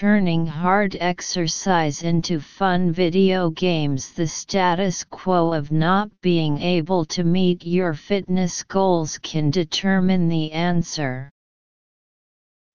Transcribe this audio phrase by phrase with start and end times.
[0.00, 7.22] turning hard exercise into fun video games the status quo of not being able to
[7.22, 11.28] meet your fitness goals can determine the answer.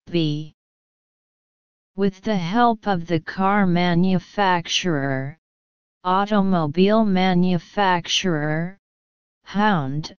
[0.06, 0.54] B.
[1.96, 5.40] With the help of the car manufacturer,
[6.04, 8.78] automobile manufacturer,
[9.48, 10.14] Hyundai,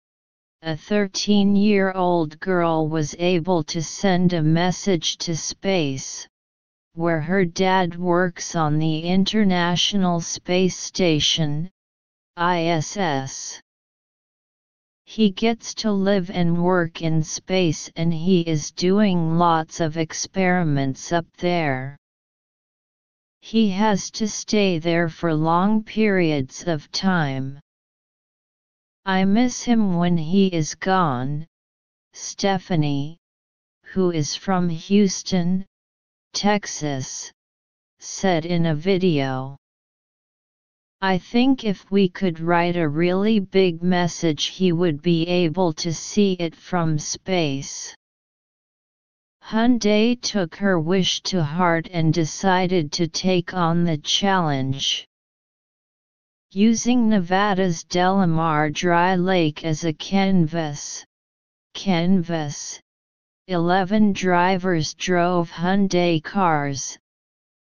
[0.64, 6.28] a 13 year old girl was able to send a message to space,
[6.96, 11.70] where her dad works on the International Space Station,
[12.38, 13.62] ISS.
[15.04, 21.12] He gets to live and work in space and he is doing lots of experiments
[21.12, 21.98] up there.
[23.42, 27.60] He has to stay there for long periods of time.
[29.06, 31.46] I miss him when he is gone,
[32.14, 33.18] Stephanie,
[33.84, 35.66] who is from Houston,
[36.36, 37.32] Texas,
[38.00, 39.56] said in a video.
[41.02, 45.94] I think if we could write a really big message he would be able to
[45.94, 47.96] see it from space.
[49.42, 55.08] Hyundai took her wish to heart and decided to take on the challenge.
[56.52, 61.06] Using Nevada's Delamar Dry Lake as a canvas,
[61.74, 62.82] canvas,
[63.48, 66.98] 11 drivers drove Hyundai cars,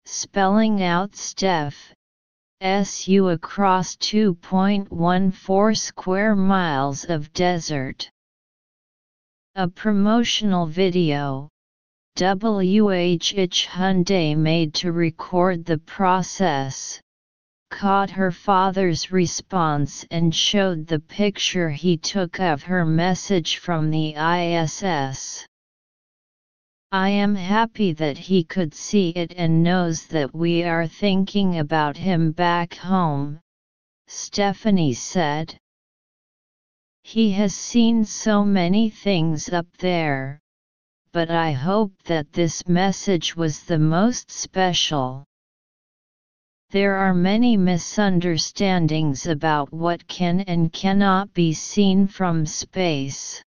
[0.05, 1.93] spelling out Steph,
[2.59, 8.09] SU across 2.14 square miles of desert.
[9.53, 11.49] A promotional video,
[12.17, 16.99] WHH Hyundai made to record the process
[17.69, 24.15] caught her father's response and showed the picture he took of her message from the
[24.15, 25.45] ISS.
[26.91, 31.97] I am happy that he could see it and knows that we are thinking about
[31.97, 33.39] him back home,
[34.07, 35.57] Stephanie said.
[37.03, 40.39] He has seen so many things up there,
[41.11, 45.25] but I hope that this message was the most special.
[46.71, 53.41] There are many misunderstandings about what can and cannot be seen from space.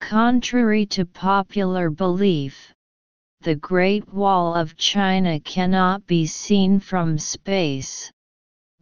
[0.00, 2.72] Contrary to popular belief,
[3.40, 8.10] the Great Wall of China cannot be seen from space,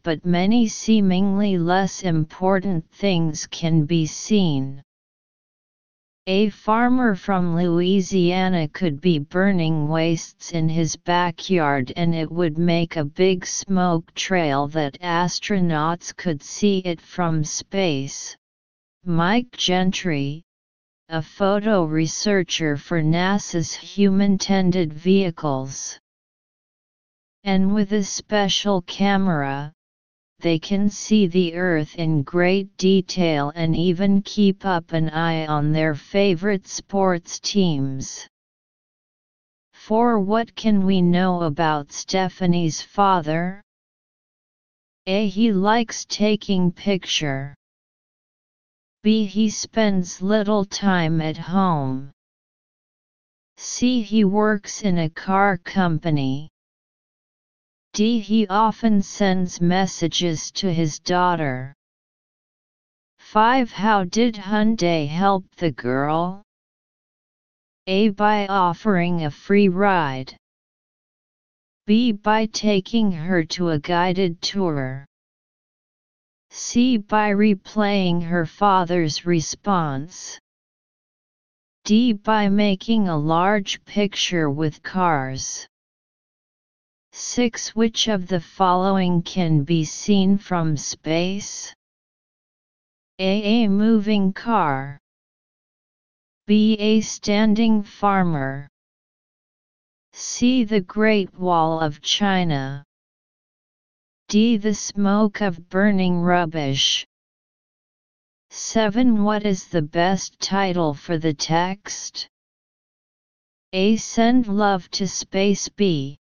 [0.03, 4.83] but many seemingly less important things can be seen.
[6.27, 12.97] A farmer from Louisiana could be burning wastes in his backyard and it would make
[12.97, 18.35] a big smoke trail that astronauts could see it from space.
[19.05, 20.44] Mike Gentry,
[21.11, 25.99] a photo researcher for NASA's Human-Tended Vehicles.
[27.45, 29.71] And with a special camera,
[30.41, 35.73] they can see the Earth in great detail and even keep up an eye on
[35.73, 38.27] their favorite sports teams.
[39.73, 43.61] For what can we know about Stephanie's father?
[45.07, 45.29] A.
[45.29, 47.55] He likes taking picture.
[49.05, 49.27] B.
[49.27, 52.11] He spends little time at home.
[53.59, 54.01] C.
[54.01, 56.49] He works in a car company.
[57.93, 58.19] D.
[58.19, 61.75] He often sends messages to his daughter.
[63.19, 63.73] 5.
[63.73, 66.43] How did Hyundai help the girl?
[67.87, 68.09] A.
[68.09, 70.35] By offering a free ride.
[71.87, 72.13] B.
[72.13, 75.05] By taking her to a guided tour.
[76.57, 76.99] C.
[76.99, 80.39] By replaying her father's response.
[81.85, 82.13] D.
[82.13, 85.67] By making a large picture with cars.
[87.11, 87.75] 6.
[87.75, 91.75] Which of the following can be seen from space?
[93.19, 93.65] A.
[93.65, 95.01] A moving car.
[96.47, 96.75] B.
[96.75, 98.69] A standing farmer.
[100.13, 100.63] C.
[100.63, 102.85] The Great Wall of China.
[104.35, 104.57] D.
[104.57, 107.07] The smoke of burning rubbish.
[108.51, 109.23] 7.
[109.23, 112.27] What is the best title for the text?
[113.73, 113.95] A.
[113.95, 116.19] Send love to space B.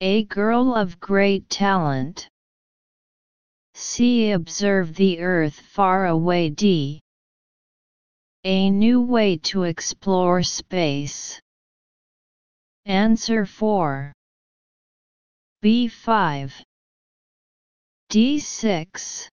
[0.00, 2.28] A girl of great talent.
[3.74, 4.32] C.
[4.32, 7.00] Observe the earth far away D.
[8.42, 11.40] A new way to explore space.
[12.84, 14.12] Answer 4.
[15.64, 16.52] B5.
[18.10, 19.28] D6.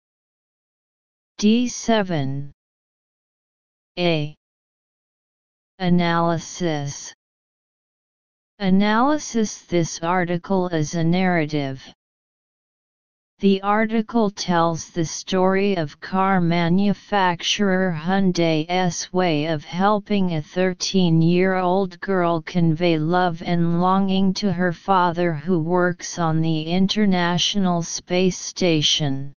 [1.39, 2.51] D7.
[3.97, 4.35] A.
[5.79, 7.13] Analysis
[8.59, 11.81] Analysis This article is a narrative.
[13.39, 22.41] The article tells the story of car manufacturer Hyundai's way of helping a 13-year-old girl
[22.41, 29.33] convey love and longing to her father who works on the International Space Station.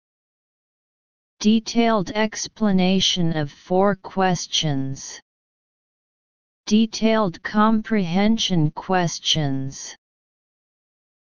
[1.40, 5.20] Detailed explanation of four questions.
[6.66, 9.96] Detailed comprehension questions.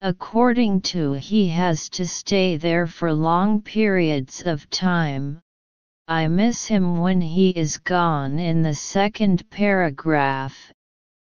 [0.01, 5.41] According to he has to stay there for long periods of time.
[6.07, 10.73] I miss him when he is gone in the second paragraph.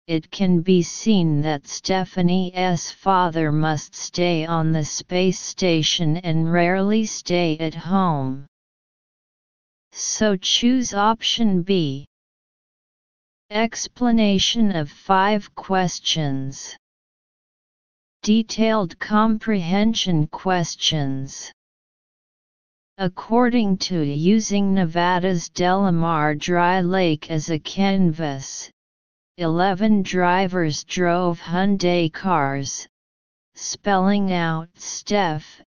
[0.08, 7.06] It can be seen that Stephanie's father must stay on the space station and rarely
[7.06, 8.46] stay at home.
[9.92, 12.06] So choose option B.
[13.50, 16.76] Explanation of five questions.
[18.26, 21.52] Detailed comprehension questions.
[22.98, 28.68] According to using Nevada's Delamar Dry Lake as a canvas,
[29.38, 32.88] 11 drivers drove Hyundai cars,
[33.54, 35.62] spelling out Steph,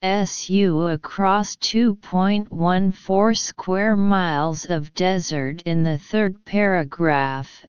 [0.00, 7.66] SU across 2.14 square miles of desert in the third paragraph,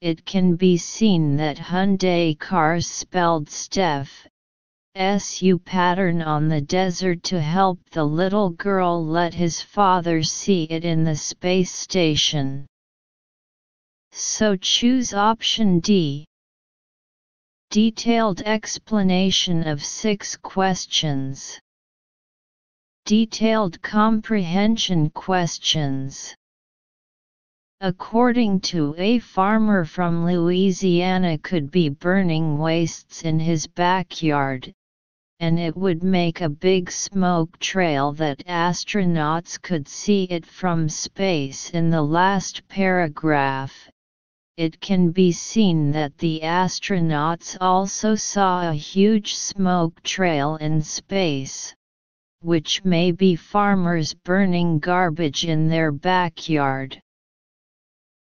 [0.00, 4.26] it can be seen that Hyundai cars spelled Steph
[4.94, 10.86] SU pattern on the desert to help the little girl let his father see it
[10.86, 12.66] in the space station.
[14.12, 16.24] So choose option D.
[17.70, 21.60] Detailed explanation of six questions.
[23.04, 26.34] Detailed comprehension questions.
[27.82, 34.72] According to a farmer from Louisiana could be burning wastes in his backyard,
[35.40, 41.68] and it would make a big smoke trail that astronauts could see it from space
[41.68, 43.90] in the last paragraph.
[44.56, 51.74] It can be seen that the astronauts also saw a huge smoke trail in space,
[52.40, 57.02] which may be farmers burning garbage in their backyard.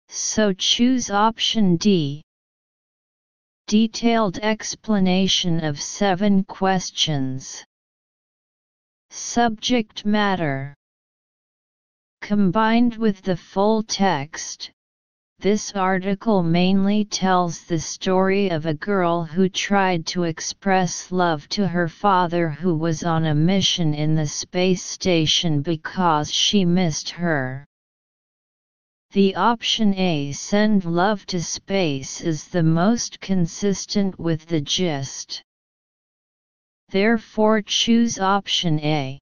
[0.08, 2.22] So choose option D.
[3.66, 7.64] Detailed explanation of seven questions.
[9.10, 10.74] Subject matter.
[12.22, 14.70] Combined with the full text,
[15.40, 21.68] this article mainly tells the story of a girl who tried to express love to
[21.68, 27.67] her father who was on a mission in the space station because she missed her.
[29.12, 35.42] The option A send love to space is the most consistent with the gist.
[36.90, 39.18] Therefore choose option A.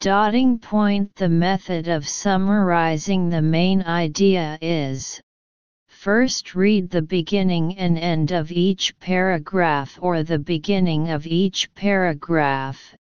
[0.00, 5.22] Dotting point The method of summarizing the main idea is
[5.88, 12.94] First read the beginning and end of each paragraph or the beginning of each paragraph,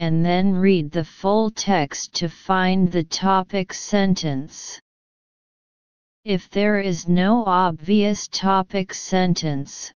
[0.00, 4.80] and then read the full text to find the topic sentence.
[6.24, 9.92] If there is no obvious topic sentence,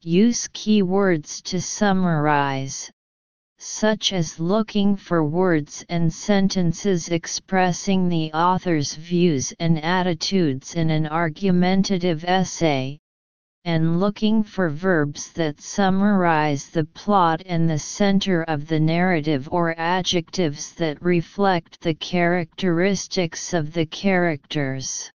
[0.00, 2.90] use keywords to summarize,
[3.58, 11.06] such as looking for words and sentences expressing the author's views and attitudes in an
[11.06, 12.98] argumentative essay,
[13.64, 19.78] and looking for verbs that summarize the plot and the center of the narrative or
[19.78, 25.10] adjectives that reflect the characteristics of the characters.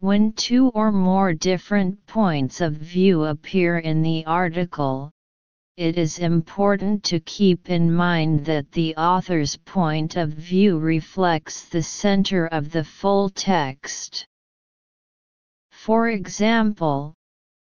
[0.00, 5.10] When two or more different points of view appear in the article,
[5.76, 11.82] it is important to keep in mind that the author's point of view reflects the
[11.82, 14.26] center of the full text.
[15.86, 17.14] For example,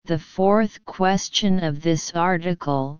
[0.07, 2.99] the fourth question of this article,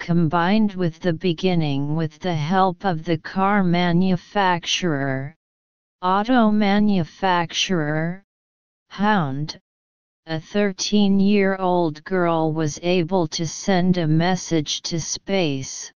[0.00, 5.36] combined with the beginning with the help of the car manufacturer,
[6.02, 8.24] auto manufacturer,
[8.90, 9.60] Hyundai,
[10.26, 15.92] a 13-year-old girl was able to send a message to space,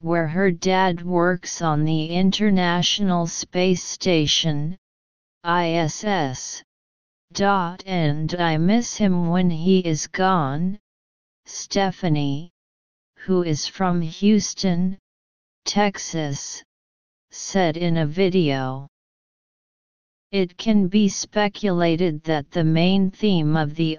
[0.00, 4.78] where her dad works on the International Space Station,
[5.44, 6.64] ISS
[7.84, 10.78] and I miss him when he is gone.
[11.46, 12.52] Stephanie,
[13.16, 14.98] who is from Houston,
[15.64, 16.62] Texas,
[17.30, 18.88] said in a video.
[20.30, 23.98] It can be speculated that the main theme of the